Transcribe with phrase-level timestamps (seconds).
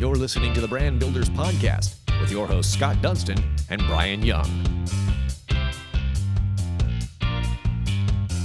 [0.00, 3.36] You're listening to the Brand Builders Podcast with your hosts Scott Dunston
[3.68, 4.48] and Brian Young.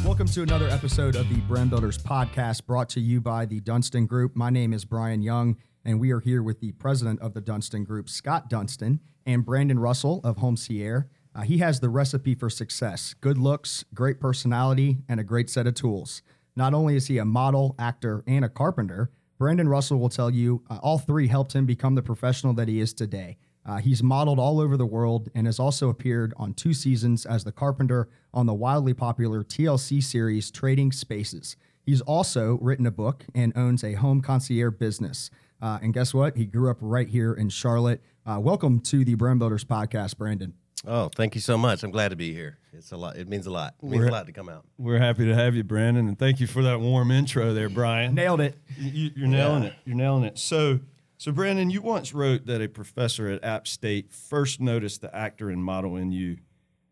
[0.03, 4.05] Welcome to another episode of the Brand Builders Podcast brought to you by the Dunston
[4.05, 4.35] Group.
[4.35, 5.55] My name is Brian Young,
[5.85, 9.79] and we are here with the president of the Dunston Group, Scott Dunston, and Brandon
[9.79, 11.05] Russell of HomeCierge.
[11.33, 15.67] Uh, he has the recipe for success good looks, great personality, and a great set
[15.67, 16.21] of tools.
[16.57, 20.63] Not only is he a model, actor, and a carpenter, Brandon Russell will tell you
[20.69, 23.37] uh, all three helped him become the professional that he is today.
[23.65, 27.43] Uh, he's modeled all over the world and has also appeared on two seasons as
[27.43, 31.57] the carpenter on the wildly popular TLC series Trading Spaces.
[31.83, 35.29] He's also written a book and owns a home concierge business.
[35.61, 36.37] Uh, and guess what?
[36.37, 38.01] He grew up right here in Charlotte.
[38.25, 40.53] Uh, welcome to the Brand Builders Podcast, Brandon.
[40.85, 41.83] Oh, thank you so much.
[41.83, 42.57] I'm glad to be here.
[42.73, 43.15] It's a lot.
[43.15, 43.75] It means a lot.
[43.81, 44.65] It means We're- a lot to come out.
[44.77, 48.13] We're happy to have you, Brandon, and thank you for that warm intro there, Brian.
[48.13, 48.57] Nailed it.
[48.77, 49.69] You, you're nailing Yeah.
[49.69, 49.75] it.
[49.85, 50.37] You're nailing it.
[50.37, 50.81] So,
[51.17, 55.49] so Brandon, you once wrote that a professor at App State first noticed the actor
[55.49, 56.37] and model in you,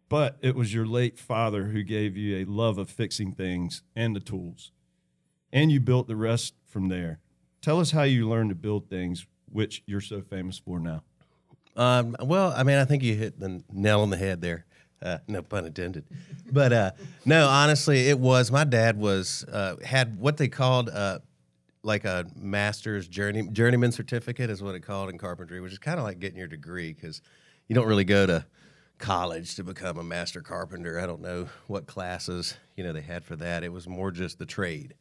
[0.10, 4.16] but it was your late father who gave you a love of fixing things and
[4.16, 4.72] the tools,
[5.52, 7.20] and you built the rest from there.
[7.62, 11.04] Tell us how you learned to build things, which you're so famous for now.
[11.76, 14.66] Um, well, I mean, I think you hit the nail on the head there.
[15.02, 16.06] Uh, no pun intended.
[16.50, 16.92] But uh,
[17.26, 21.20] no, honestly, it was my dad was uh, had what they called uh,
[21.84, 26.00] like a master's journey journeyman certificate is what it called in carpentry, which is kind
[26.00, 27.22] of like getting your degree because
[27.68, 28.46] you don't really go to
[28.98, 30.98] college to become a master carpenter.
[30.98, 33.64] I don't know what classes you know they had for that.
[33.64, 34.94] It was more just the trade.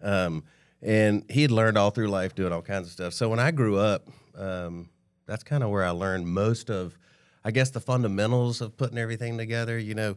[0.00, 0.44] Um,
[0.80, 3.12] and he had learned all through life doing all kinds of stuff.
[3.12, 4.88] So when I grew up, um,
[5.28, 6.98] that's kind of where I learned most of,
[7.44, 9.78] I guess, the fundamentals of putting everything together.
[9.78, 10.16] You know,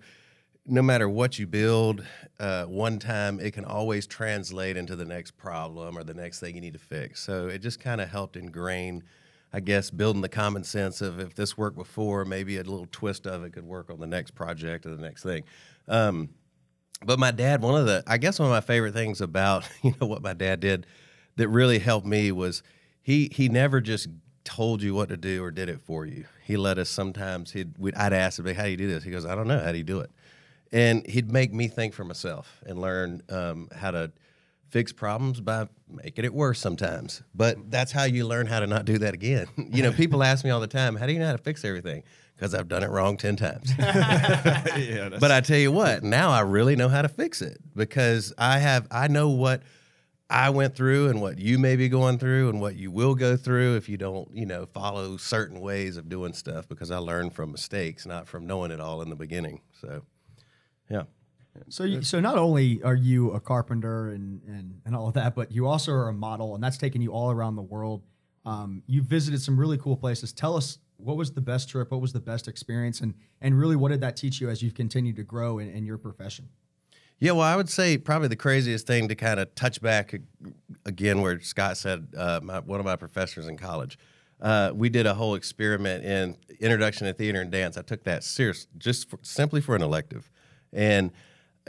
[0.66, 2.04] no matter what you build,
[2.40, 6.56] uh, one time it can always translate into the next problem or the next thing
[6.56, 7.22] you need to fix.
[7.22, 9.04] So it just kind of helped ingrain,
[9.52, 13.28] I guess, building the common sense of if this worked before, maybe a little twist
[13.28, 15.44] of it could work on the next project or the next thing.
[15.90, 16.30] Um,
[17.04, 19.94] but my dad, one of the, I guess, one of my favorite things about you
[20.00, 20.88] know what my dad did
[21.36, 22.64] that really helped me was
[23.02, 24.08] he he never just
[24.44, 26.26] told you what to do or did it for you.
[26.44, 27.52] He let us sometimes.
[27.52, 29.60] He'd we'd, I'd ask him, "How do you do this?" He goes, "I don't know.
[29.60, 30.12] How do you do it?"
[30.72, 34.12] And he'd make me think for myself and learn um, how to
[34.70, 37.22] fix problems by making it worse sometimes.
[37.36, 39.48] But that's how you learn how to not do that again.
[39.58, 41.64] you know, people ask me all the time, "How do you know how to fix
[41.66, 42.04] everything?"
[42.36, 43.72] Because I've done it wrong ten times.
[43.80, 48.34] yeah, But I tell you what, now I really know how to fix it because
[48.38, 49.62] I have I know what
[50.32, 53.36] I went through and what you may be going through and what you will go
[53.36, 57.34] through if you don't, you know, follow certain ways of doing stuff because I learned
[57.34, 59.60] from mistakes, not from knowing it all in the beginning.
[59.82, 60.04] So,
[60.90, 61.04] yeah.
[61.68, 65.36] So, you, so not only are you a carpenter and, and, and all of that,
[65.36, 68.02] but you also are a model, and that's taken you all around the world.
[68.46, 70.32] Um, you visited some really cool places.
[70.32, 73.76] Tell us what was the best trip, what was the best experience, and and really
[73.76, 76.48] what did that teach you as you've continued to grow in, in your profession?
[77.22, 80.20] Yeah, well, I would say probably the craziest thing to kind of touch back
[80.88, 84.00] again, where Scott said uh, my, one of my professors in college.
[84.42, 87.78] Uh, we did a whole experiment in introduction to theater and dance.
[87.78, 90.32] I took that serious, just for, simply for an elective,
[90.74, 91.12] and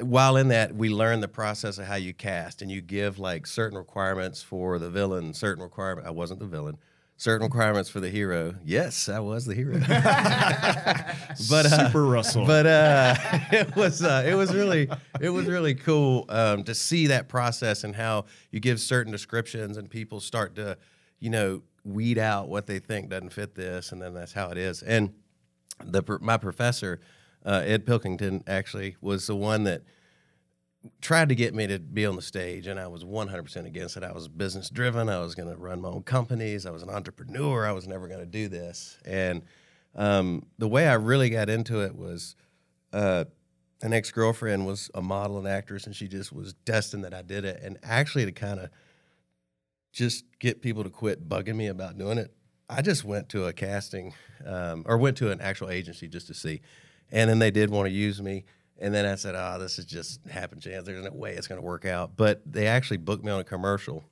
[0.00, 3.46] while in that, we learned the process of how you cast, and you give like
[3.46, 6.06] certain requirements for the villain, certain requirement.
[6.06, 6.78] I wasn't the villain.
[7.22, 8.56] Certain requirements for the hero.
[8.64, 9.78] Yes, I was the hero.
[9.78, 12.44] but uh, Super Russell.
[12.44, 13.14] but uh,
[13.52, 14.90] it was uh, it was really
[15.20, 19.76] it was really cool um, to see that process and how you give certain descriptions
[19.76, 20.76] and people start to
[21.20, 24.58] you know weed out what they think doesn't fit this and then that's how it
[24.58, 25.14] is and
[25.80, 26.98] the my professor
[27.46, 29.82] uh, Ed Pilkington actually was the one that
[31.00, 34.02] tried to get me to be on the stage and I was 100% against it.
[34.02, 35.08] I was business driven.
[35.08, 36.66] I was going to run my own companies.
[36.66, 37.66] I was an entrepreneur.
[37.66, 38.98] I was never going to do this.
[39.04, 39.42] And
[39.94, 42.34] um, the way I really got into it was
[42.92, 43.24] uh,
[43.82, 47.22] an ex girlfriend was a model and actress, and she just was destined that I
[47.22, 47.60] did it.
[47.62, 48.70] And actually, to kind of
[49.92, 52.32] just get people to quit bugging me about doing it,
[52.68, 54.14] I just went to a casting
[54.46, 56.60] um, or went to an actual agency just to see.
[57.10, 58.44] And then they did want to use me.
[58.82, 60.84] And then I said, oh, this is just happen chance.
[60.84, 62.16] There's no way it's going to work out.
[62.16, 64.02] But they actually booked me on a commercial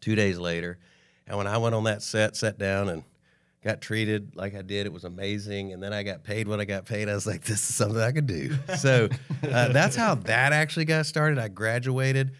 [0.00, 0.78] two days later.
[1.26, 3.04] And when I went on that set, sat down and
[3.62, 5.74] got treated like I did, it was amazing.
[5.74, 7.10] And then I got paid what I got paid.
[7.10, 8.56] I was like, this is something I could do.
[8.78, 9.10] So
[9.42, 11.38] uh, that's how that actually got started.
[11.38, 12.32] I graduated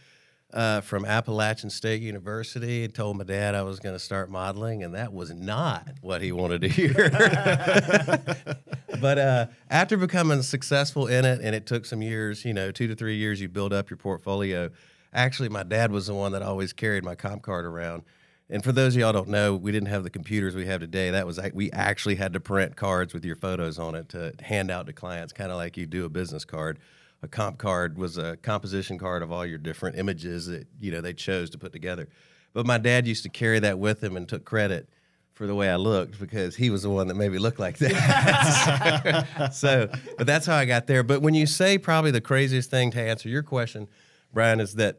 [0.55, 4.85] uh, from Appalachian State University and told my dad I was going to start modeling,
[4.85, 7.11] and that was not what he wanted to hear.
[9.01, 12.87] but uh, after becoming successful in it, and it took some years, you know, two
[12.87, 14.71] to three years, you build up your portfolio.
[15.13, 18.05] Actually, my dad was the one that always carried my comp card around.
[18.49, 21.11] And for those of y'all don't know, we didn't have the computers we have today.
[21.11, 24.71] That was we actually had to print cards with your photos on it to hand
[24.71, 26.79] out to clients, kind of like you do a business card.
[27.25, 31.01] A comp card was a composition card of all your different images that you know
[31.01, 32.09] they chose to put together.
[32.53, 34.89] But my dad used to carry that with him and took credit
[35.33, 37.79] for the way I looked because he was the one that made me look like
[37.79, 39.51] that.
[39.53, 39.89] so,
[40.19, 41.03] but that's how I got there.
[41.03, 43.89] But when you say probably the craziest thing to answer your question,
[44.33, 44.99] Brian, is that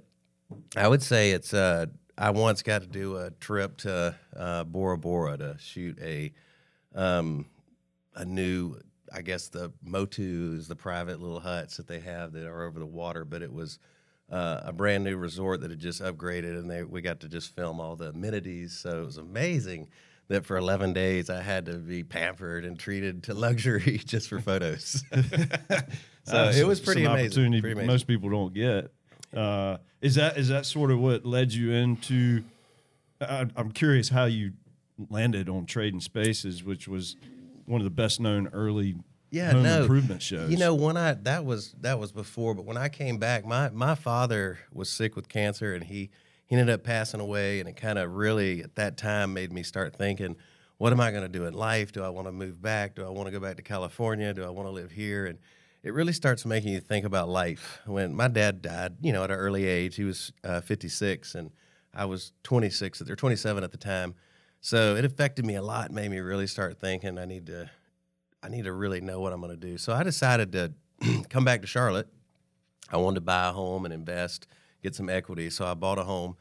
[0.75, 1.85] I would say it's uh,
[2.17, 6.33] I once got to do a trip to uh, Bora Bora to shoot a
[6.95, 7.45] um,
[8.15, 8.79] a new,
[9.13, 12.85] I guess the motus, the private little huts that they have that are over the
[12.85, 13.79] water, but it was
[14.31, 17.55] uh, a brand new resort that had just upgraded, and they we got to just
[17.55, 18.73] film all the amenities.
[18.73, 19.89] So it was amazing
[20.27, 24.39] that for 11 days I had to be pampered and treated to luxury just for
[24.39, 25.03] photos.
[25.13, 25.21] so
[26.25, 27.25] That's it was pretty amazing.
[27.25, 27.87] Opportunity pretty amazing.
[27.87, 28.91] most people don't get.
[29.35, 32.43] Uh, is that is that sort of what led you into?
[33.21, 34.53] I, I'm curious how you
[35.09, 37.15] landed on Trading Spaces, which was
[37.65, 38.95] one of the best known early
[39.31, 39.81] yeah, home no.
[39.81, 40.49] improvement shows.
[40.49, 43.69] You know, when I that was that was before, but when I came back, my
[43.69, 46.09] my father was sick with cancer, and he
[46.45, 49.63] he ended up passing away, and it kind of really at that time made me
[49.63, 50.35] start thinking,
[50.77, 51.91] what am I going to do in life?
[51.91, 52.95] Do I want to move back?
[52.95, 54.33] Do I want to go back to California?
[54.33, 55.25] Do I want to live here?
[55.25, 55.39] And
[55.83, 57.79] it really starts making you think about life.
[57.85, 61.51] When my dad died, you know, at an early age, he was uh, 56, and
[61.93, 64.15] I was 26 or 27 at the time.
[64.65, 67.69] So it affected me a lot, made me really start thinking I need to
[68.41, 69.77] I need to really know what I'm going to do.
[69.77, 70.73] So I decided to
[71.29, 72.07] come back to Charlotte.
[72.91, 74.47] I wanted to buy a home and invest,
[74.81, 75.51] get some equity.
[75.51, 76.35] So I bought a home,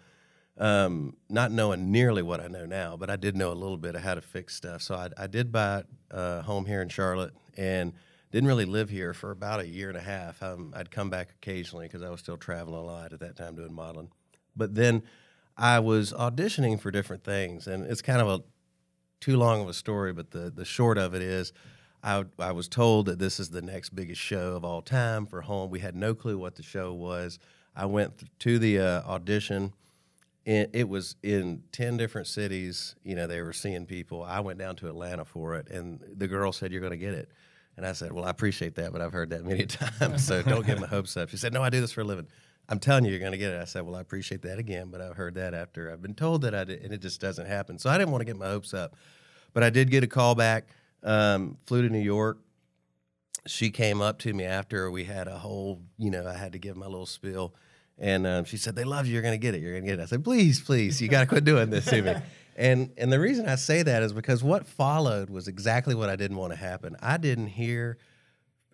[0.56, 3.94] um, not knowing nearly what I know now, but I did know a little bit
[3.94, 4.80] of how to fix stuff.
[4.80, 7.92] So I, I did buy a home here in Charlotte and
[8.32, 10.42] didn't really live here for about a year and a half.
[10.42, 13.54] Um, I'd come back occasionally because I was still traveling a lot at that time
[13.54, 14.08] doing modeling.
[14.56, 15.02] But then
[15.56, 18.42] I was auditioning for different things, and it's kind of a
[19.20, 21.52] too long of a story, but the the short of it is,
[22.02, 25.42] I I was told that this is the next biggest show of all time for
[25.42, 25.70] home.
[25.70, 27.38] We had no clue what the show was.
[27.76, 29.72] I went to the uh, audition.
[30.44, 32.96] It, it was in ten different cities.
[33.02, 34.22] You know, they were seeing people.
[34.22, 37.14] I went down to Atlanta for it, and the girl said, "You're going to get
[37.14, 37.30] it."
[37.76, 40.66] And I said, "Well, I appreciate that, but I've heard that many times, so don't
[40.66, 42.26] get my hopes up." She said, "No, I do this for a living."
[42.68, 43.60] I'm telling you, you're going to get it.
[43.60, 46.42] I said, "Well, I appreciate that again, but I've heard that after I've been told
[46.42, 48.46] that I did, and it just doesn't happen." So I didn't want to get my
[48.46, 48.94] hopes up,
[49.52, 50.68] but I did get a call back.
[51.02, 52.38] Um, flew to New York.
[53.46, 56.58] She came up to me after we had a whole, you know, I had to
[56.58, 57.54] give my little spiel,
[57.98, 59.12] and um, she said, "They love you.
[59.12, 59.60] You're going to get it.
[59.60, 61.84] You're going to get it." I said, "Please, please, you got to quit doing this
[61.86, 62.14] to me."
[62.56, 66.16] And and the reason I say that is because what followed was exactly what I
[66.16, 66.96] didn't want to happen.
[67.02, 67.98] I didn't hear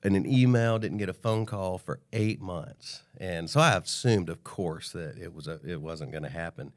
[0.02, 4.28] in an email, didn't get a phone call for eight months, and so I assumed,
[4.28, 6.72] of course, that it was a, it wasn't going to happen.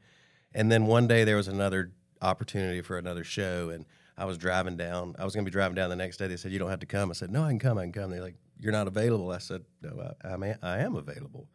[0.54, 3.86] And then one day there was another opportunity for another show, and
[4.16, 5.16] I was driving down.
[5.18, 6.26] I was going to be driving down the next day.
[6.26, 7.78] They said, "You don't have to come." I said, "No, I can come.
[7.78, 10.96] I can come." They're like, "You're not available." I said, "No, I, I, I am
[10.96, 11.48] available."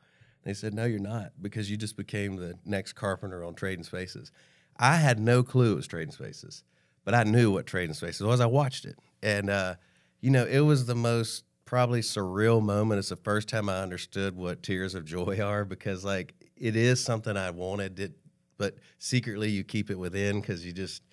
[0.43, 4.31] They said, "No, you're not, because you just became the next carpenter on Trading Spaces."
[4.77, 6.63] I had no clue it was Trading Spaces,
[7.03, 8.39] but I knew what Trading Spaces was.
[8.39, 9.75] I watched it, and uh,
[10.21, 12.97] you know, it was the most probably surreal moment.
[12.97, 16.99] It's the first time I understood what tears of joy are because, like, it is
[16.99, 17.99] something I wanted.
[17.99, 18.13] It,
[18.57, 21.03] but secretly you keep it within because you just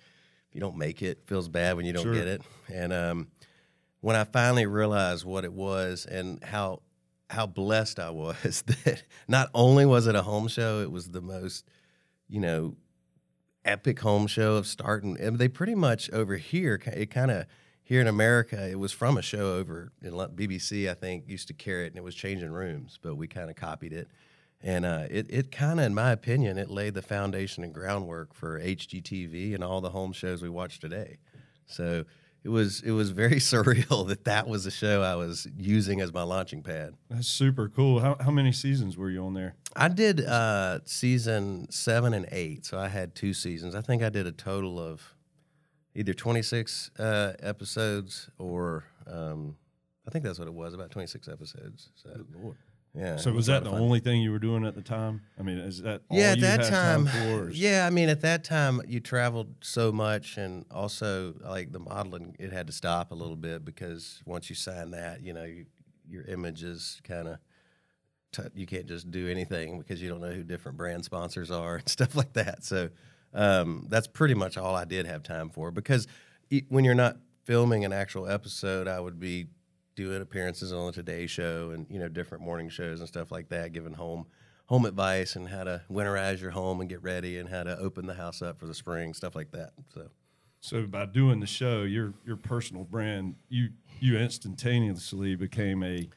[0.49, 2.13] if you don't make it, it feels bad when you don't Sure.
[2.13, 2.41] get it.
[2.73, 3.27] And um,
[4.01, 6.81] when I finally realized what it was and how
[7.29, 11.21] how blessed I was that not only was it a home show, it was the
[11.21, 11.69] most,
[12.27, 12.75] you know,
[13.63, 15.19] epic home show of starting.
[15.19, 17.45] And they pretty much over here, it kind of
[17.87, 21.53] here in America, it was from a show over in BBC, I think, used to
[21.53, 24.09] carry it, and it was changing rooms, but we kind of copied it.
[24.61, 28.33] And uh, it, it kind of, in my opinion, it laid the foundation and groundwork
[28.33, 31.19] for HGTV and all the home shows we watch today.
[31.65, 32.03] So
[32.43, 36.11] it was it was very surreal that that was the show I was using as
[36.11, 36.93] my launching pad.
[37.09, 38.01] That's super cool.
[38.01, 39.55] How, how many seasons were you on there?
[39.77, 43.75] I did uh, season seven and eight, so I had two seasons.
[43.75, 45.15] I think I did a total of
[45.97, 49.57] either 26 uh, episodes or um,
[50.07, 51.89] I think that's what it was, about 26 episodes.
[51.95, 52.55] So,
[52.93, 53.17] yeah.
[53.17, 55.21] So was that the only thing you were doing at the time?
[55.39, 58.43] I mean, is that all yeah, at that time, is- yeah, I mean, at that
[58.43, 63.15] time, you traveled so much, and also like the modeling, it had to stop a
[63.15, 65.65] little bit because once you sign that, you know, you,
[66.07, 67.37] your image is kind of
[68.31, 71.75] t- you can't just do anything because you don't know who different brand sponsors are
[71.77, 72.63] and stuff like that.
[72.63, 72.89] So
[73.33, 76.07] um, that's pretty much all I did have time for because
[76.49, 79.47] e- when you're not filming an actual episode, I would be
[79.95, 83.49] doing appearances on the Today Show and you know different morning shows and stuff like
[83.49, 84.25] that, giving home
[84.67, 88.05] home advice and how to winterize your home and get ready and how to open
[88.05, 89.71] the house up for the spring, stuff like that.
[89.93, 90.09] So
[90.59, 93.69] So by doing the show, your your personal brand, you
[93.99, 96.09] you instantaneously became a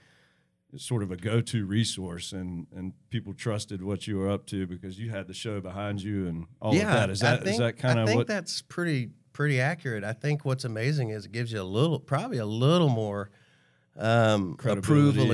[0.76, 4.98] sort of a go-to resource, and and people trusted what you were up to because
[4.98, 7.10] you had the show behind you and all of that.
[7.10, 8.26] Is I that is think- that kind I of think what?
[8.26, 10.04] that's pretty pretty accurate.
[10.04, 13.30] I think what's amazing is it gives you a little, probably a little more
[13.96, 14.84] um, approval and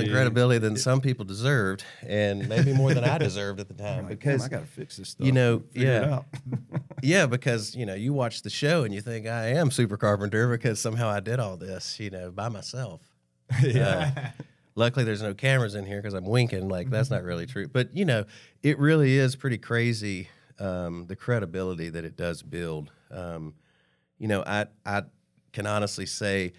[0.07, 0.11] Credibility.
[0.11, 4.05] credibility than some people deserved, and maybe more than I deserved at the time.
[4.05, 5.25] Like, because I got to fix this stuff.
[5.25, 6.77] you know, figure yeah.
[7.03, 10.49] yeah, because you know you watch the show and you think I am super carpenter
[10.49, 13.01] because somehow I did all this, you know, by myself.
[13.63, 14.11] Uh,
[14.77, 16.69] luckily, there's no cameras in here because I'm winking.
[16.69, 18.23] Like that's not really true, but you know,
[18.63, 20.29] it really is pretty crazy
[20.59, 22.91] um, the credibility that it does build.
[23.11, 23.55] Um,
[24.17, 25.03] you know, I I
[25.51, 26.53] can honestly say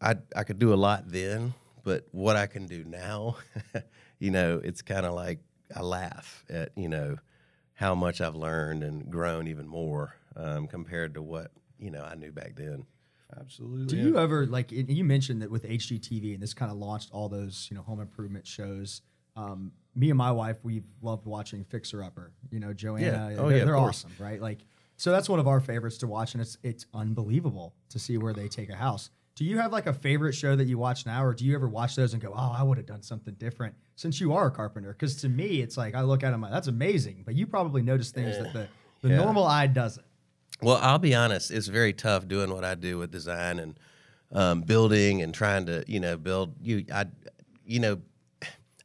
[0.00, 3.36] I I could do a lot then, but what I can do now,
[4.18, 5.38] you know, it's kind of like
[5.74, 7.16] I laugh at you know
[7.74, 12.14] how much I've learned and grown even more um, compared to what you know I
[12.14, 12.86] knew back then.
[13.40, 13.86] Absolutely.
[13.86, 14.70] Do you ever like?
[14.72, 18.00] You mentioned that with HGTV, and this kind of launched all those you know home
[18.00, 19.02] improvement shows.
[19.36, 22.32] Um, me and my wife, we've loved watching Fixer Upper.
[22.50, 23.34] You know, Joanna.
[23.38, 24.40] Oh, they're, yeah, they're awesome, right?
[24.40, 24.58] Like,
[24.96, 28.32] so that's one of our favorites to watch, and it's it's unbelievable to see where
[28.32, 29.10] they take a house.
[29.36, 31.68] Do you have like a favorite show that you watch now, or do you ever
[31.68, 33.74] watch those and go, "Oh, I would have done something different"?
[33.94, 36.66] Since you are a carpenter, because to me, it's like I look at them, that's
[36.68, 38.68] amazing, but you probably notice things that the
[39.00, 39.16] the Yeah.
[39.22, 40.04] normal eye doesn't.
[40.60, 43.78] Well, I'll be honest, it's very tough doing what I do with design and
[44.32, 47.06] um, building and trying to, you know, build you I
[47.64, 48.00] you know,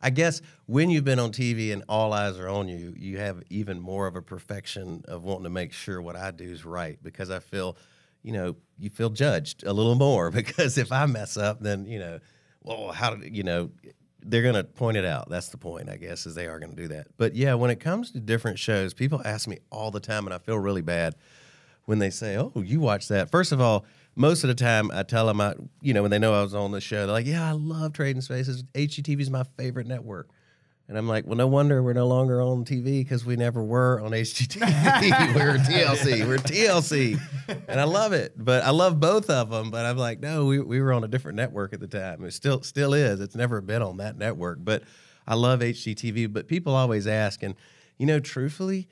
[0.02, 3.42] I guess when you've been on TV and all eyes are on you, you have
[3.50, 7.00] even more of a perfection of wanting to make sure what I do is right
[7.02, 7.78] because I feel,
[8.22, 12.00] you know, you feel judged a little more because if I mess up, then, you
[12.00, 12.20] know,
[12.62, 13.72] well, how did, you know,
[14.26, 15.30] they're going to point it out.
[15.30, 17.08] That's the point, I guess, is they are going to do that.
[17.18, 20.34] But yeah, when it comes to different shows, people ask me all the time, and
[20.34, 21.16] I feel really bad
[21.86, 23.86] when they say, "Oh, you watch that." First of all,
[24.16, 26.54] most of the time I tell them, I, you know, when they know I was
[26.54, 28.64] on the show, they're like, "Yeah, I love Trading Spaces.
[28.74, 30.30] HGTV is my favorite network."
[30.90, 34.02] And I'm like, well, no wonder we're no longer on TV because we never were
[34.02, 34.60] on HGTV.
[35.36, 36.28] we're TLC.
[36.28, 37.20] We're TLC,
[37.70, 38.34] and I love it.
[38.36, 39.72] But I love both of them.
[39.72, 42.24] But I'm like, no, we, we were on a different network at the time.
[42.26, 43.22] It still still is.
[43.22, 44.60] It's never been on that network.
[44.62, 44.84] But
[45.26, 46.34] I love HGTV.
[46.34, 47.56] But people always ask, and
[47.98, 48.90] you know, truthfully,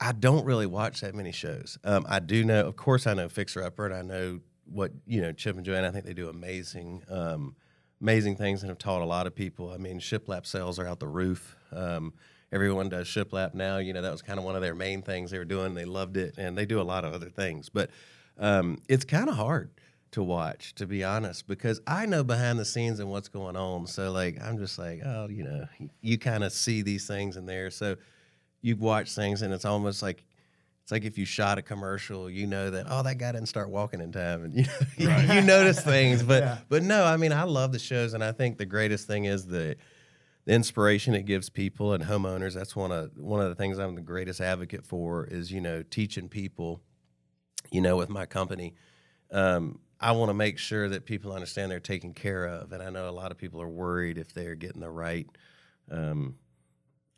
[0.00, 1.78] I don't really watch that many shows.
[1.84, 5.20] Um, I do know, of course, I know Fixer Upper, and I know what you
[5.20, 5.84] know Chip and Joanne.
[5.84, 7.54] I think they do amazing, um,
[8.00, 9.70] amazing things, and have taught a lot of people.
[9.72, 11.54] I mean, shiplap sales are out the roof.
[11.70, 12.14] Um,
[12.50, 13.76] everyone does shiplap now.
[13.76, 15.74] You know, that was kind of one of their main things they were doing.
[15.74, 17.68] They loved it, and they do a lot of other things.
[17.68, 17.90] But
[18.38, 19.70] um, it's kind of hard
[20.12, 23.86] to watch, to be honest, because I know behind the scenes and what's going on.
[23.86, 25.66] So like, I'm just like, oh, you know,
[26.00, 27.70] you kind of see these things in there.
[27.70, 27.96] So
[28.62, 30.24] you watch things and it's almost like
[30.82, 33.70] it's like if you shot a commercial, you know that oh that guy didn't start
[33.70, 34.56] walking in time, and
[34.96, 36.22] you know, you notice things.
[36.22, 36.58] But Yeah.
[36.68, 39.46] but no, I mean I love the shows, and I think the greatest thing is
[39.46, 39.76] the,
[40.46, 42.54] the inspiration it gives people and homeowners.
[42.54, 45.82] That's one of one of the things I'm the greatest advocate for is you know
[45.82, 46.80] teaching people,
[47.70, 48.74] you know, with my company.
[49.30, 52.90] Um, I want to make sure that people understand they're taken care of, and I
[52.90, 55.28] know a lot of people are worried if they're getting the right
[55.90, 56.36] um,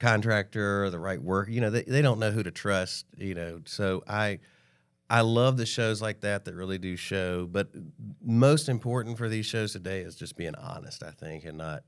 [0.03, 1.49] contractor or the right work.
[1.49, 3.07] You know, they, they don't know who to trust.
[3.17, 4.41] You know, so I
[5.09, 7.47] I love the shows like that that really do show.
[7.47, 7.69] But
[8.23, 11.03] most important for these shows today is just being honest.
[11.03, 11.85] I think, and not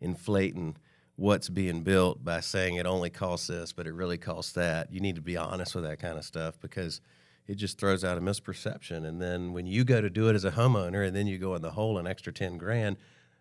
[0.00, 0.76] inflating
[1.16, 4.92] what's being built by saying it only costs this, but it really costs that.
[4.92, 7.00] You need to be honest with that kind of stuff because
[7.48, 9.04] it just throws out a misperception.
[9.04, 11.56] And then when you go to do it as a homeowner and then you go
[11.56, 12.98] in the hole an extra 10 grand,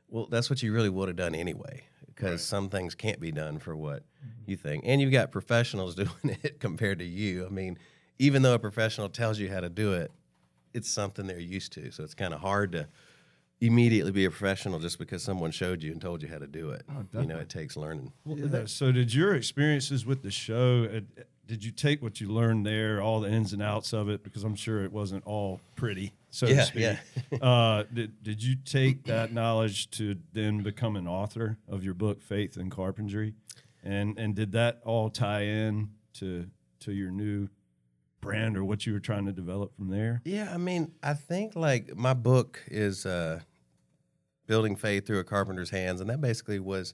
[0.10, 1.84] well, that's what you really would have done anyway,
[2.18, 4.04] because some things can't be done for what
[4.46, 4.84] you think.
[4.86, 7.46] And you've got professionals doing it compared to you.
[7.46, 7.78] I mean,
[8.20, 10.12] even though a professional tells you how to do it,
[10.74, 11.92] it's something they're used to.
[11.92, 12.88] So it's kind of hard to
[13.62, 16.72] immediately be a professional just because someone showed you and told you how to do
[16.72, 16.84] it.
[17.14, 18.12] you know, it takes learning.
[18.26, 22.66] Yeah, so did your experiences with the show uh, did you take what you learned
[22.66, 26.14] there all the ins and outs of it because i'm sure it wasn't all pretty
[26.30, 26.82] so Yeah, to speak.
[26.84, 27.38] yeah.
[27.42, 32.22] uh, did, did you take that knowledge to then become an author of your book
[32.22, 33.34] faith and carpentry?
[33.84, 36.48] And and did that all tie in to
[36.82, 37.48] to your new
[38.20, 40.22] brand or what you were trying to develop from there?
[40.26, 43.42] Yeah, I mean, I think like my book is uh,
[44.48, 46.94] building faith through a carpenter's hands, and that basically was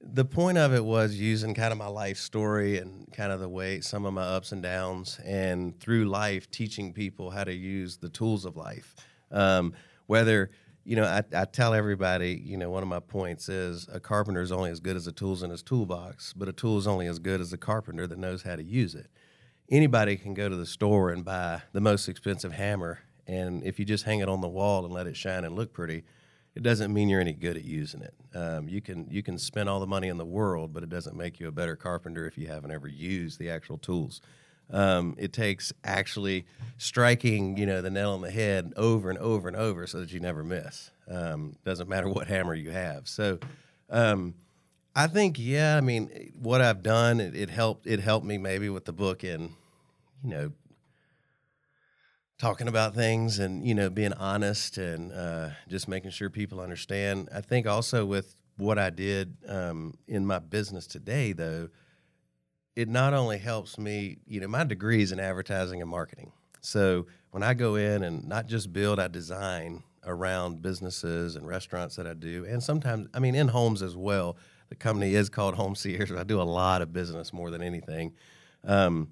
[0.00, 3.48] the point of it was using kind of my life story and kind of the
[3.48, 7.96] way some of my ups and downs, and through life teaching people how to use
[7.96, 8.94] the tools of life,
[9.30, 9.72] um,
[10.06, 10.50] whether
[10.88, 14.40] you know, I, I tell everybody, you know, one of my points is a carpenter
[14.40, 17.06] is only as good as the tools in his toolbox, but a tool is only
[17.06, 19.08] as good as the carpenter that knows how to use it.
[19.70, 23.84] Anybody can go to the store and buy the most expensive hammer, and if you
[23.84, 26.04] just hang it on the wall and let it shine and look pretty,
[26.58, 28.14] it doesn't mean you're any good at using it.
[28.34, 31.16] Um, you can you can spend all the money in the world, but it doesn't
[31.16, 34.20] make you a better carpenter if you haven't ever used the actual tools.
[34.68, 36.46] Um, it takes actually
[36.76, 40.12] striking, you know, the nail on the head over and over and over so that
[40.12, 40.90] you never miss.
[41.08, 43.06] Um, doesn't matter what hammer you have.
[43.06, 43.38] So,
[43.88, 44.34] um,
[44.96, 47.86] I think, yeah, I mean, what I've done, it, it, helped.
[47.86, 49.50] It helped me maybe with the book and,
[50.24, 50.52] you know,
[52.38, 57.28] talking about things and you know being honest and uh, just making sure people understand.
[57.34, 61.68] I think also with what I did um, in my business today, though
[62.76, 66.32] it not only helps me, you know, my degree is in advertising and marketing.
[66.60, 71.96] So when I go in and not just build, I design around businesses and restaurants
[71.96, 74.36] that I do, and sometimes, I mean, in homes as well.
[74.68, 76.16] The company is called HomeCierge.
[76.16, 78.12] I do a lot of business more than anything.
[78.64, 79.08] Um,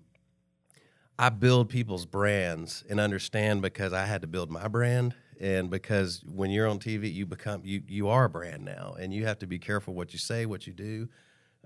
[1.19, 6.23] I build people's brands and understand because I had to build my brand and because
[6.27, 9.39] when you're on TV you become you you are a brand now and you have
[9.41, 11.09] to be careful what you say, what you do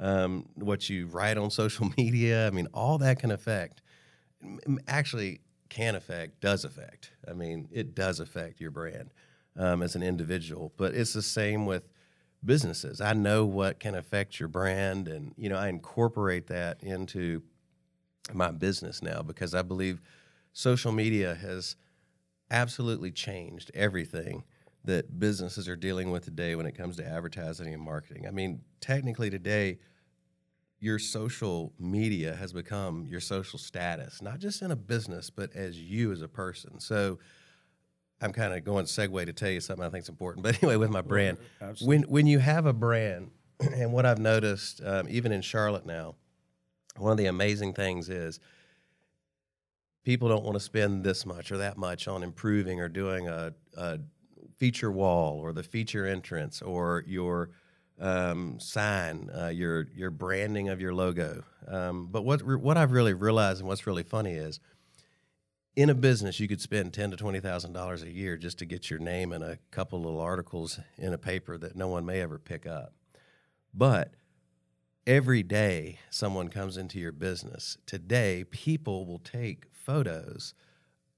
[0.01, 2.47] um, what you write on social media.
[2.47, 3.83] I mean, all that can affect,
[4.89, 7.13] actually, can affect, does affect.
[7.29, 9.11] I mean, it does affect your brand
[9.57, 11.85] um, as an individual, but it's the same with
[12.45, 13.01] businesses.
[13.01, 17.43] I know what can affect your brand, and you know, I incorporate that into
[18.35, 20.01] my business now because I believe
[20.53, 21.77] social media has
[22.51, 24.45] absolutely changed everything
[24.85, 28.27] that businesses are dealing with today when it comes to advertising and marketing.
[28.27, 29.79] I mean, technically today,
[30.79, 35.79] your social media has become your social status, not just in a business, but as
[35.79, 36.81] you as a person.
[36.81, 37.19] So
[38.23, 40.43] I'm kind of going segue to tell you something I think is important.
[40.45, 41.39] But anyway, with my brand,
[41.83, 46.15] when when you have a brand, and what I've noticed, um, even in Charlotte now,
[47.01, 48.41] one of the amazing things is
[50.05, 53.53] people don't want to spend this much or that much on improving or doing a,
[53.77, 53.99] a
[54.57, 57.51] feature wall or the feature entrance or your
[57.99, 61.43] um, sign, uh, your your branding of your logo.
[61.69, 64.59] Um, but what what I've really realized and what's really funny is,
[65.77, 68.65] in a business, you could spend ten to twenty thousand dollars a year just to
[68.65, 72.21] get your name in a couple little articles in a paper that no one may
[72.21, 72.95] ever pick up.
[73.75, 74.15] But
[75.11, 77.77] every day someone comes into your business.
[77.85, 80.55] Today, people will take photos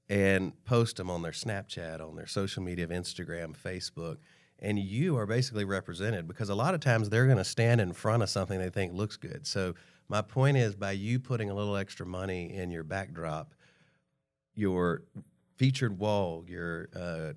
[0.09, 4.17] and post them on their Snapchat, on their social media of Instagram, Facebook
[4.63, 7.91] and you are basically represented because a lot of times they're going to stand in
[7.91, 9.45] front of something they think looks good.
[9.45, 9.75] So
[10.07, 13.53] my point is by you putting a little extra money in your backdrop,
[14.55, 15.03] your
[15.57, 17.33] featured wall, your uh,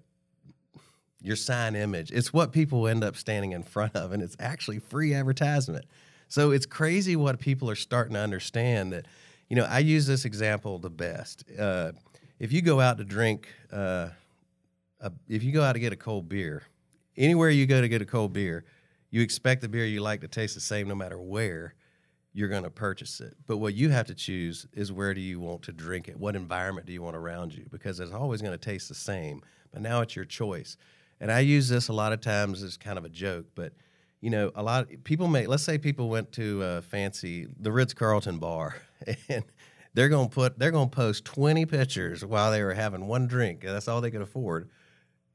[1.21, 4.79] your sign image, it's what people end up standing in front of, and it's actually
[4.79, 5.85] free advertisement.
[6.29, 9.07] So it's crazy what people are starting to understand that.
[9.49, 11.45] You know, I use this example the best.
[11.57, 11.93] Uh,
[12.39, 14.09] if you go out to drink, uh,
[15.01, 16.65] a, if you go out to get a cold beer,
[17.17, 18.65] anywhere you go to get a cold beer,
[19.11, 21.75] you expect the beer you like to taste the same no matter where
[22.33, 23.35] you're going to purchase it.
[23.47, 26.19] But what you have to choose is where do you want to drink it?
[26.19, 27.67] What environment do you want around you?
[27.71, 29.43] Because it's always going to taste the same.
[29.73, 30.77] But now it's your choice.
[31.19, 33.73] And I use this a lot of times as kind of a joke, but
[34.21, 37.73] you know, a lot of people may let's say people went to a fancy the
[37.73, 38.77] Ritz Carlton bar
[39.29, 39.45] and
[39.95, 43.27] they're going to put they're going to post 20 pictures while they were having one
[43.27, 43.63] drink.
[43.63, 44.69] That's all they could afford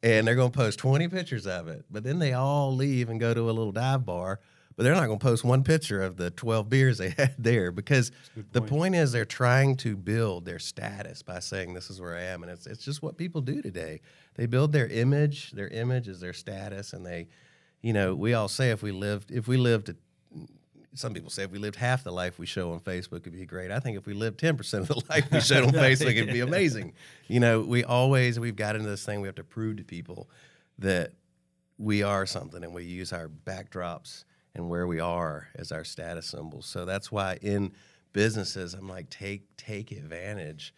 [0.04, 1.86] and they're going to post 20 pictures of it.
[1.90, 4.40] But then they all leave and go to a little dive bar,
[4.76, 7.72] but they're not going to post one picture of the 12 beers they had there
[7.72, 8.54] because point.
[8.54, 12.24] the point is they're trying to build their status by saying this is where I
[12.24, 14.02] am and it's it's just what people do today.
[14.36, 17.28] They build their image, their image is their status and they
[17.82, 19.94] you know, we all say if we lived if we lived
[20.94, 23.46] some people say if we lived half the life we show on Facebook, it'd be
[23.46, 23.72] great.
[23.72, 26.42] I think if we lived 10% of the life we showed on Facebook, it'd be
[26.42, 26.94] amazing.
[27.28, 30.30] You know, we always, we've got into this thing, we have to prove to people
[30.80, 31.14] that
[31.78, 36.28] we are something and we use our backdrops and where we are as our status
[36.28, 36.66] symbols.
[36.66, 37.72] So that's why in
[38.12, 40.74] businesses, I'm like, take, take advantage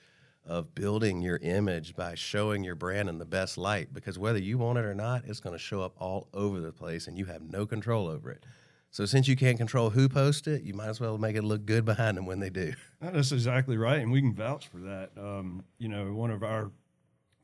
[0.46, 4.58] of building your image by showing your brand in the best light because whether you
[4.58, 7.26] want it or not, it's going to show up all over the place and you
[7.26, 8.44] have no control over it.
[8.92, 11.66] So since you can't control who posts it, you might as well make it look
[11.66, 12.74] good behind them when they do.
[13.02, 15.10] That's exactly right, and we can vouch for that.
[15.18, 16.70] Um, you know, one of our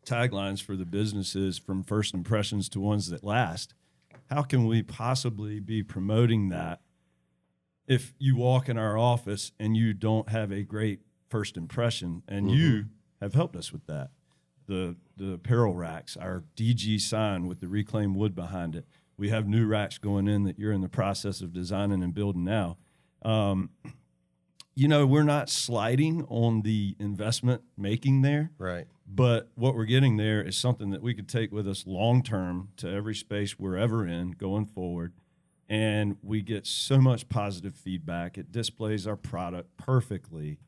[0.06, 3.74] taglines for the business is "From first impressions to ones that last."
[4.30, 6.82] How can we possibly be promoting that
[7.88, 12.24] if you walk in our office and you don't have a great first impression?
[12.28, 12.56] And mm-hmm.
[12.56, 12.86] you
[13.22, 14.10] have helped us with that.
[14.68, 18.86] the the apparel racks, our DG sign with the reclaimed wood behind it.
[19.18, 22.44] We have new racks going in that you're in the process of designing and building
[22.46, 22.78] now.
[23.24, 23.72] Um,
[24.76, 28.88] you know, we're not sliding on the investment making there, Right.
[29.06, 32.70] but what we're getting there is something that we could take with us long term
[32.78, 35.12] to every space we're ever in going forward.
[35.68, 38.38] And we get so much positive feedback.
[38.38, 40.60] It displays our product perfectly.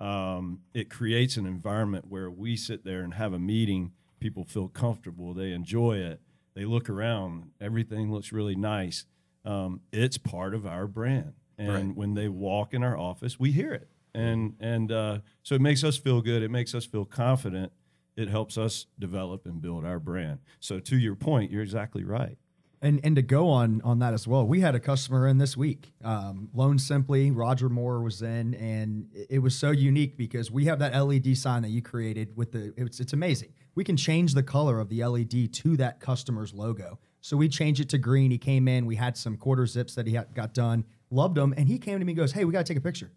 [0.00, 3.92] Um, it creates an environment where we sit there and have a meeting.
[4.18, 5.34] People feel comfortable.
[5.34, 6.20] They enjoy it.
[6.54, 7.50] They look around.
[7.60, 9.04] Everything looks really nice.
[9.44, 11.34] Um, it's part of our brand.
[11.58, 11.96] And Right.
[11.96, 13.88] when they walk in our office, we hear it.
[14.14, 16.42] And and uh, so it makes us feel good.
[16.42, 17.70] It makes us feel confident.
[18.16, 20.40] It helps us develop and build our brand.
[20.58, 22.36] So to your point, you're exactly right.
[22.82, 25.54] And and to go on on that as well, we had a customer in this
[25.54, 25.92] week.
[26.02, 30.78] Um, Loan Simply, Roger Moore was in, and it was so unique because we have
[30.78, 32.72] that LED sign that you created with the.
[32.78, 33.52] It's it's amazing.
[33.74, 36.98] We can change the color of the LED to that customer's logo.
[37.20, 38.30] So we changed it to green.
[38.30, 38.86] He came in.
[38.86, 40.84] We had some quarter zips that he had, got done.
[41.10, 42.82] Loved them, and he came to me and goes, "Hey, we got to take a
[42.82, 43.12] picture."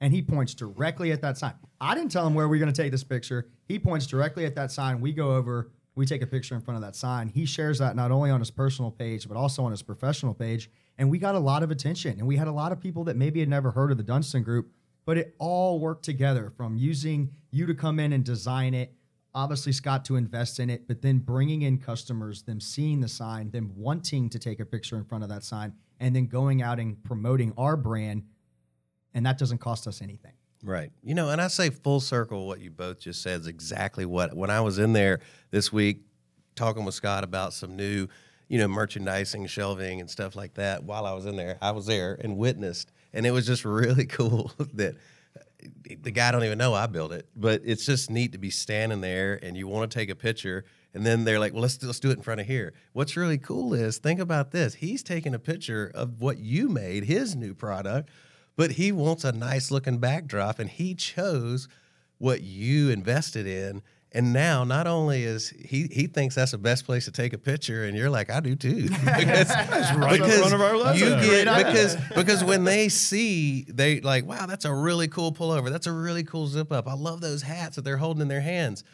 [0.00, 1.54] and he points directly at that sign.
[1.80, 3.48] I didn't tell him where we are going to take this picture.
[3.66, 5.00] He points directly at that sign.
[5.00, 7.28] We go over, we take a picture in front of that sign.
[7.28, 10.70] He shares that not only on his personal page, but also on his professional page.
[10.98, 12.18] And we got a lot of attention.
[12.18, 14.42] And we had a lot of people that maybe had never heard of the Dunston
[14.42, 14.72] Group,
[15.04, 18.92] but it all worked together from using you to come in and design it,
[19.34, 23.50] obviously Scott to invest in it, but then bringing in customers, them seeing the sign,
[23.50, 26.80] them wanting to take a picture in front of that sign, and then going out
[26.80, 28.24] and promoting our brand
[29.14, 30.32] and that doesn't cost us anything.
[30.64, 30.90] Right.
[31.02, 34.34] You know, and I say full circle what you both just said is exactly what
[34.34, 36.00] when I was in there this week
[36.56, 38.08] talking with Scott about some new,
[38.48, 41.84] you know, merchandising, shelving and stuff like that while I was in there, I was
[41.84, 44.96] there and witnessed and it was just really cool that
[45.62, 48.50] eh, the guy don't even know I built it, but it's just neat to be
[48.50, 51.82] standing there and you want to take a picture and then they're like, "Well, let's
[51.82, 54.74] let's do it in front of here." What's really cool is think about this.
[54.74, 58.10] He's taking a picture of what you made, his new product,
[58.56, 61.68] but he wants a nice looking backdrop and he chose
[62.18, 63.82] what you invested in.
[64.12, 67.38] And now not only is he he thinks that's the best place to take a
[67.38, 68.88] picture and you're like i do too.
[69.04, 69.50] Because,
[69.96, 70.92] right in front of our logo.
[70.92, 75.32] you Great get because because when they see they like wow that's a really cool
[75.32, 75.68] pullover.
[75.68, 76.86] That's a really cool zip up.
[76.86, 78.84] I love those hats that they're holding in their hands.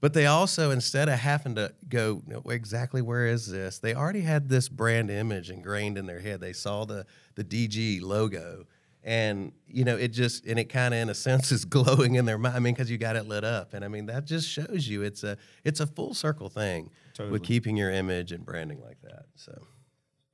[0.00, 3.80] But they also instead of having to go exactly where is this?
[3.80, 6.40] They already had this brand image ingrained in their head.
[6.40, 7.04] They saw the
[7.34, 8.66] the dg logo
[9.04, 12.24] and you know it just and it kind of in a sense is glowing in
[12.24, 14.48] their mind i mean because you got it lit up and i mean that just
[14.48, 17.32] shows you it's a it's a full circle thing Totally.
[17.32, 19.52] with keeping your image and branding like that so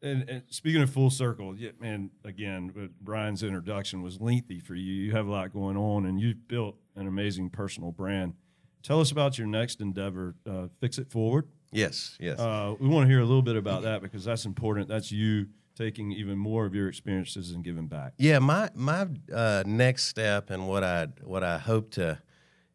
[0.03, 4.75] And, and speaking of full circle, yeah, man, again, but Brian's introduction was lengthy for
[4.75, 4.93] you.
[4.93, 8.35] You have a lot going on, and you've built an amazing personal brand.
[8.83, 11.47] Tell us about your next endeavor, uh, Fix It Forward.
[11.73, 14.89] yes yes Uh, we want to hear a little bit about that because that's important.
[14.89, 18.13] That's you taking even more of your experiences and giving back.
[18.19, 22.21] Yeah, my my uh, next step and what I what I hope to,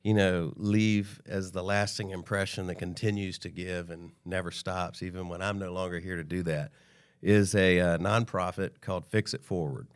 [0.03, 5.29] you know, leave as the lasting impression that continues to give and never stops, even
[5.29, 6.71] when I'm no longer here to do that,
[7.21, 9.87] is a uh, nonprofit called Fix It Forward.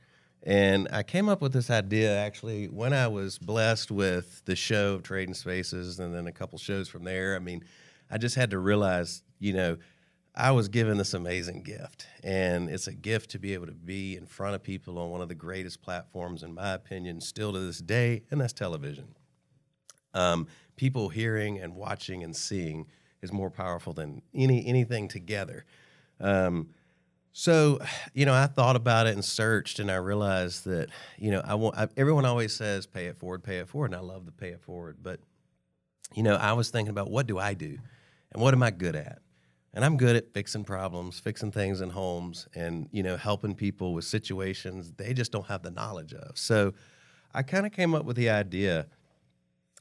[0.46, 4.94] And I came up with this idea actually when I was blessed with the show
[4.94, 7.36] of Trading Spaces and then a couple shows from there.
[7.36, 7.64] I mean,
[8.12, 9.78] I just had to realize, you know,
[10.36, 14.18] I was given this amazing gift, and it's a gift to be able to be
[14.18, 17.60] in front of people on one of the greatest platforms, in my opinion, still to
[17.60, 19.16] this day, and that's television.
[20.16, 22.88] Um, people hearing and watching and seeing
[23.22, 25.66] is more powerful than any anything together.
[26.20, 26.70] Um,
[27.32, 27.80] so,
[28.14, 31.56] you know, I thought about it and searched, and I realized that, you know, I
[31.56, 31.78] want.
[31.78, 34.50] I, everyone always says, "Pay it forward, pay it forward," and I love the pay
[34.50, 34.98] it forward.
[35.02, 35.20] But,
[36.14, 37.80] you know, I was thinking about what do I do,
[38.32, 39.23] and what am I good at?
[39.74, 43.94] And I'm good at fixing problems, fixing things in homes, and you know, helping people
[43.94, 46.38] with situations they just don't have the knowledge of.
[46.38, 46.74] So,
[47.34, 48.88] I kind of came up with the idea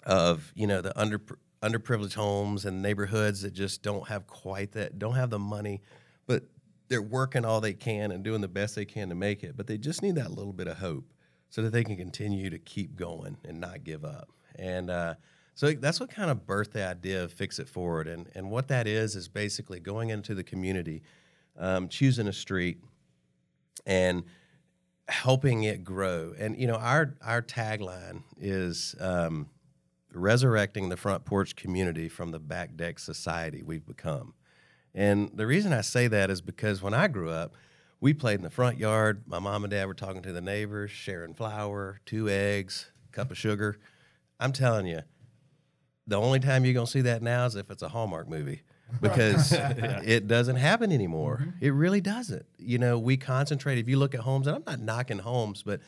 [0.05, 1.21] of you know the under
[1.63, 5.81] underprivileged homes and neighborhoods that just don't have quite that don't have the money,
[6.27, 6.45] but
[6.89, 9.67] they're working all they can and doing the best they can to make it, but
[9.67, 11.13] they just need that little bit of hope
[11.49, 14.29] so that they can continue to keep going and not give up.
[14.57, 15.15] And uh,
[15.55, 18.09] so that's what kind of birthed the idea of Fix It Forward.
[18.09, 21.03] And, and what that is, is basically going into the community,
[21.59, 22.79] um, choosing a street,
[23.85, 24.25] and
[25.09, 26.33] helping it grow.
[26.39, 29.49] And, you know, our, our tagline is um,
[30.15, 34.35] resurrecting the front porch community from the back deck society we've become.
[34.95, 37.55] And the reason I say that is because when I grew up,
[38.01, 39.23] we played in the front yard.
[39.27, 43.39] My mom and dad were talking to the neighbors, sharing flour, two eggs, cup of
[43.39, 43.79] sugar.
[44.41, 45.03] I'm telling you,
[46.07, 48.63] the only time you're gonna see that now is if it's a Hallmark movie.
[49.01, 51.55] Because it doesn't happen anymore.
[51.61, 52.45] It really doesn't.
[52.59, 53.79] You know, we concentrate.
[53.79, 55.81] If you look at homes, and I'm not knocking homes, but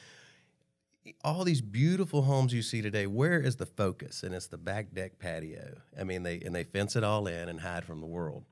[1.23, 4.23] all these beautiful homes you see today, where is the focus?
[4.23, 5.77] And it's the back deck patio.
[5.99, 8.45] I mean, they and they fence it all in and hide from the world.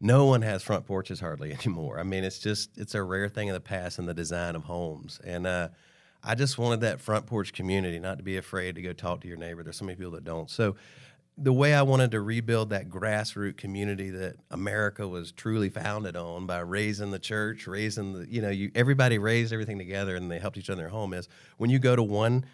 [0.00, 1.98] No one has front porches hardly anymore.
[2.00, 4.64] I mean, it's just it's a rare thing in the past in the design of
[4.64, 5.20] homes.
[5.24, 5.68] And uh,
[6.26, 9.28] I just wanted that front porch community, not to be afraid to go talk to
[9.28, 9.62] your neighbor.
[9.62, 10.50] There's so many people that don't.
[10.50, 10.74] So
[11.38, 16.46] the way I wanted to rebuild that grassroots community that America was truly founded on
[16.46, 20.38] by raising the church, raising the, you know, you everybody raised everything together and they
[20.38, 22.44] helped each other in their home is when you go to one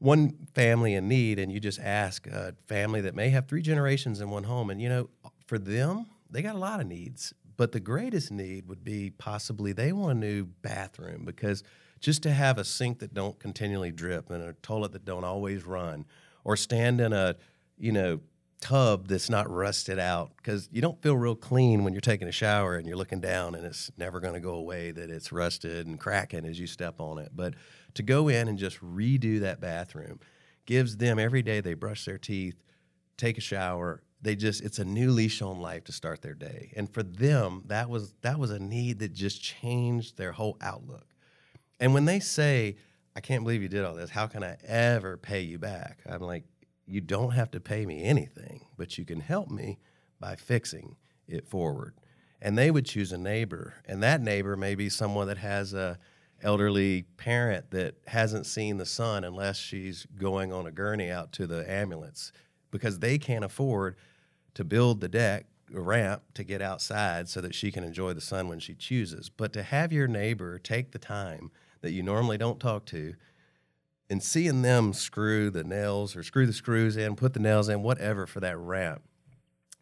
[0.00, 4.20] one family in need and you just ask a family that may have three generations
[4.20, 5.08] in one home and you know,
[5.46, 7.32] for them, they got a lot of needs.
[7.56, 11.64] But the greatest need would be possibly they want a new bathroom because
[12.00, 15.64] just to have a sink that don't continually drip and a toilet that don't always
[15.64, 16.04] run
[16.44, 17.36] or stand in a
[17.78, 18.20] you know,
[18.60, 22.32] tub that's not rusted out because you don't feel real clean when you're taking a
[22.32, 25.86] shower and you're looking down and it's never going to go away that it's rusted
[25.86, 27.30] and cracking as you step on it.
[27.34, 27.54] But
[27.94, 30.18] to go in and just redo that bathroom
[30.66, 32.56] gives them every day they brush their teeth,
[33.16, 36.72] take a shower, they just it's a new leash on life to start their day.
[36.76, 41.07] And for them, that was that was a need that just changed their whole outlook.
[41.80, 42.76] And when they say,
[43.14, 46.00] I can't believe you did all this, how can I ever pay you back?
[46.08, 46.44] I'm like,
[46.86, 49.78] you don't have to pay me anything, but you can help me
[50.20, 51.94] by fixing it forward.
[52.40, 55.98] And they would choose a neighbor, and that neighbor may be someone that has a
[56.42, 61.46] elderly parent that hasn't seen the sun unless she's going on a gurney out to
[61.46, 62.30] the ambulance
[62.70, 63.96] because they can't afford
[64.54, 68.48] to build the deck ramp to get outside so that she can enjoy the sun
[68.48, 69.28] when she chooses.
[69.28, 73.14] But to have your neighbor take the time that you normally don't talk to
[74.10, 77.82] and seeing them screw the nails or screw the screws in, put the nails in,
[77.82, 79.02] whatever for that ramp.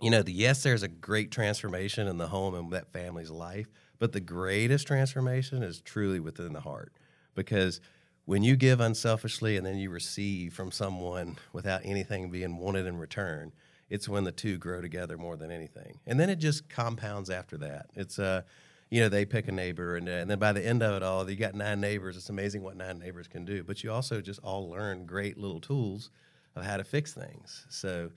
[0.01, 3.69] You know, the, yes, there's a great transformation in the home and that family's life,
[3.99, 6.93] but the greatest transformation is truly within the heart
[7.35, 7.81] because
[8.25, 12.99] when you give unselfishly and then you receive from someone without anything being wanted in
[12.99, 13.53] return,
[13.89, 16.01] it's when the two grow together more than anything.
[16.07, 17.87] And then it just compounds after that.
[17.95, 18.43] It's uh
[18.91, 21.29] you know, they pick a neighbor, and, and then by the end of it all,
[21.29, 22.17] you got nine neighbors.
[22.17, 23.65] It's amazing what nine neighbors can do.
[23.65, 26.11] But you also just all learn great little tools
[26.55, 27.67] of how to fix things.
[27.69, 28.11] So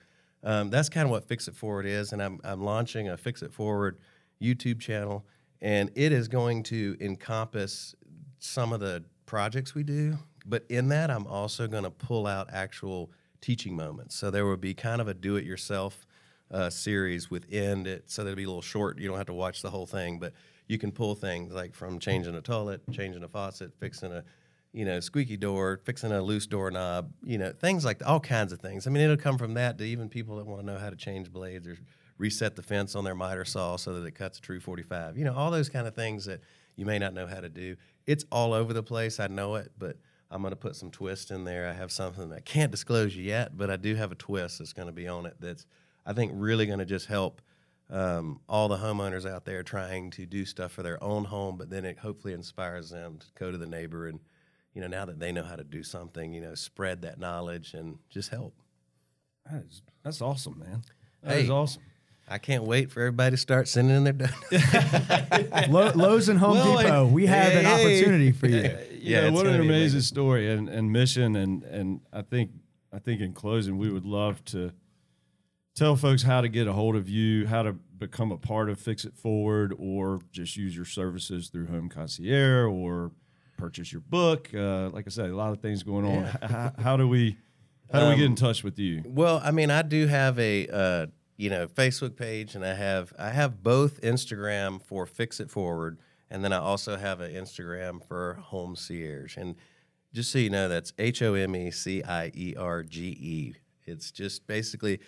[0.44, 2.12] um, that's kind of what Fix It Forward is.
[2.12, 3.98] And I'm, I'm launching a Fix It Forward
[4.40, 5.26] YouTube channel,
[5.60, 7.94] and it is going to encompass
[8.38, 10.18] some of the projects we do.
[10.46, 14.14] But in that, I'm also going to pull out actual teaching moments.
[14.14, 16.06] So there will be kind of a do it yourself
[16.50, 18.10] uh, series within it.
[18.10, 18.98] So that'll be a little short.
[18.98, 20.32] You don't have to watch the whole thing, but
[20.70, 24.22] you can pull things like from changing a toilet, changing a faucet, fixing a
[24.72, 28.60] you know squeaky door, fixing a loose doorknob, you know things like all kinds of
[28.60, 28.86] things.
[28.86, 30.96] I mean, it'll come from that to even people that want to know how to
[30.96, 31.76] change blades or
[32.18, 35.18] reset the fence on their miter saw so that it cuts a true 45.
[35.18, 36.40] You know, all those kind of things that
[36.76, 37.74] you may not know how to do.
[38.06, 39.18] It's all over the place.
[39.18, 39.96] I know it, but
[40.30, 41.68] I'm going to put some twist in there.
[41.68, 44.72] I have something that I can't disclose yet, but I do have a twist that's
[44.72, 45.66] going to be on it that's
[46.06, 47.42] I think really going to just help
[47.90, 51.70] um, all the homeowners out there trying to do stuff for their own home, but
[51.70, 54.20] then it hopefully inspires them to go to the neighbor and,
[54.74, 57.74] you know, now that they know how to do something, you know, spread that knowledge
[57.74, 58.54] and just help.
[59.50, 60.82] That is, that's awesome, man.
[61.22, 61.82] That hey, is awesome.
[62.28, 65.68] I can't wait for everybody to start sending in their donuts.
[65.96, 68.78] Lowe's and Home well, Depot, we have hey, an opportunity for you.
[69.00, 72.52] yeah, know, what an amazing story and, and mission, and and I think
[72.92, 74.72] I think in closing, we would love to
[75.74, 78.78] tell folks how to get a hold of you, how to become a part of
[78.78, 83.12] Fix It Forward, or just use your services through Home Concierge or
[83.56, 84.50] purchase your book.
[84.54, 86.22] Uh, like I said, a lot of things going on.
[86.22, 86.36] Yeah.
[86.42, 87.36] How, how, do we
[87.92, 89.02] how do um, we get in um, touch with you?
[89.04, 91.06] Well, I mean, I do have a uh,
[91.36, 95.98] you know Facebook page, and I have I have both Instagram for Fix It Forward,
[96.30, 99.36] and then I also have an Instagram for Home Concierge.
[99.36, 99.56] And
[100.12, 103.54] just so you know, that's H O M E C I E R G E.
[103.86, 105.00] It's just basically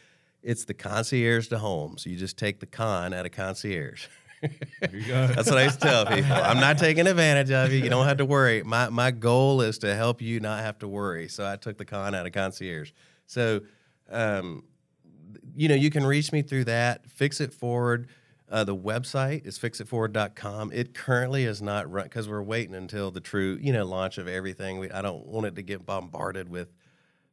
[0.43, 1.99] it's the concierge to home.
[1.99, 4.07] So you just take the con out of concierge.
[4.41, 4.51] There
[4.93, 5.27] you go.
[5.35, 6.33] That's what I used to tell people.
[6.33, 7.79] I'm not taking advantage of you.
[7.79, 8.63] You don't have to worry.
[8.63, 11.29] My my goal is to help you not have to worry.
[11.29, 12.91] So I took the con out of concierge.
[13.27, 13.61] So,
[14.11, 14.65] um,
[15.55, 17.09] you know, you can reach me through that.
[17.11, 18.09] Fix it forward.
[18.51, 20.73] Uh, the website is fixitforward.com.
[20.73, 24.29] It currently is not run because we're waiting until the true, you know, launch of
[24.29, 24.79] everything.
[24.79, 26.69] We, I don't want it to get bombarded with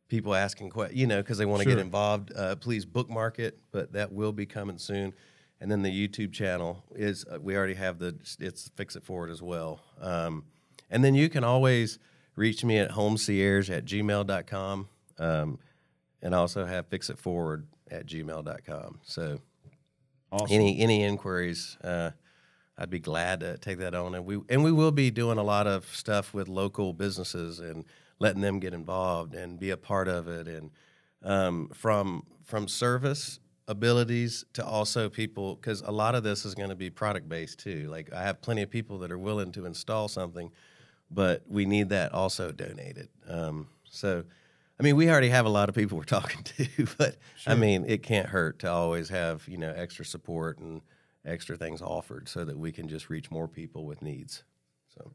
[0.09, 1.77] people asking questions, you know, because they want to sure.
[1.77, 3.59] get involved, uh, please bookmark it.
[3.71, 5.13] But that will be coming soon.
[5.61, 9.29] And then the YouTube channel is uh, we already have the it's fix it forward
[9.29, 9.81] as well.
[10.01, 10.43] Um,
[10.89, 11.99] and then you can always
[12.35, 14.89] reach me at homecierge at gmail.com.
[15.17, 15.59] Um,
[16.21, 18.99] and also have fix it forward at gmail.com.
[19.03, 19.39] So
[20.31, 20.55] Awesome.
[20.55, 22.11] any any inquiries, uh,
[22.77, 24.13] I'd be glad to take that on.
[24.13, 27.85] And we and we will be doing a lot of stuff with local businesses and
[28.19, 30.47] letting them get involved and be a part of it.
[30.47, 30.71] And
[31.23, 36.69] um, from from service abilities to also people because a lot of this is going
[36.69, 37.87] to be product based too.
[37.89, 40.51] Like I have plenty of people that are willing to install something,
[41.11, 43.09] but we need that also donated.
[43.27, 44.23] Um, so.
[44.71, 47.83] I mean, we already have a lot of people we're talking to, but I mean,
[47.85, 50.81] it can't hurt to always have you know extra support and
[51.25, 54.43] extra things offered so that we can just reach more people with needs.
[54.95, 55.11] So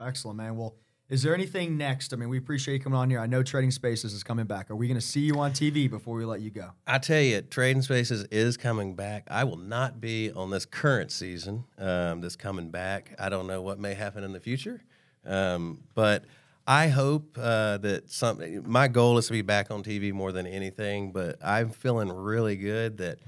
[0.00, 0.56] Excellent, man.
[0.56, 0.74] Well,
[1.10, 2.12] is there anything next?
[2.14, 3.20] I mean, we appreciate you coming on here.
[3.20, 4.70] I know Trading Spaces is coming back.
[4.70, 6.70] Are we going to see you on TV before we let you go?
[6.86, 9.26] I tell you, Trading Spaces is coming back.
[9.30, 13.14] I will not be on this current season um, that's coming back.
[13.18, 14.82] I don't know what may happen in the future,
[15.26, 16.24] um, but
[16.66, 18.62] I hope uh, that something.
[18.66, 22.56] My goal is to be back on TV more than anything, but I'm feeling really
[22.56, 23.18] good that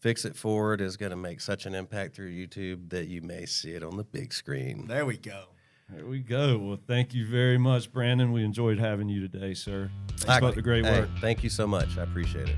[0.00, 3.46] Fix It Forward is going to make such an impact through YouTube that you may
[3.46, 4.86] see it on the big screen.
[4.86, 5.44] There we go.
[5.94, 6.58] There we go.
[6.58, 8.32] Well, thank you very much, Brandon.
[8.32, 9.90] We enjoyed having you today, sir.
[10.08, 11.10] Thanks I- about the great hey, work.
[11.20, 11.98] thank you so much.
[11.98, 12.56] I appreciate it.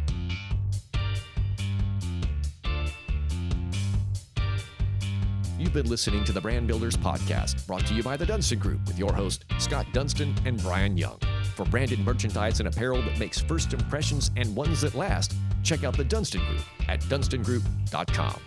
[5.58, 8.84] You've been listening to the Brand Builders Podcast, brought to you by the Dunston Group
[8.86, 11.18] with your host, Scott Dunston and Brian Young.
[11.54, 15.96] For branded merchandise and apparel that makes first impressions and ones that last, check out
[15.96, 18.40] the Dunston Group at dunstongroup.com.